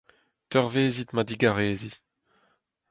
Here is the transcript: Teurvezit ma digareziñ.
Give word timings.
Teurvezit 0.49 1.09
ma 1.13 1.23
digareziñ. 1.27 1.95